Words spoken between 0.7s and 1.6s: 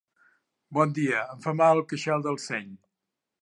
Bon dia, em fa